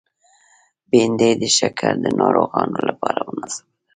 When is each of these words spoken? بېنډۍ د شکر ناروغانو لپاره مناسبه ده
بېنډۍ 0.89 1.31
د 1.41 1.43
شکر 1.57 1.93
ناروغانو 2.23 2.79
لپاره 2.89 3.19
مناسبه 3.27 3.67
ده 3.69 3.69